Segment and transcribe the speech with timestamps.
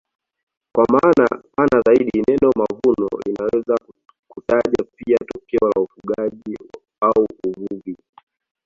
[0.75, 3.75] Kwa maana pana zaidi neno mavuno linaweza
[4.27, 6.57] kutaja pia tokeo la ufugaji
[7.01, 7.95] au uvuvi.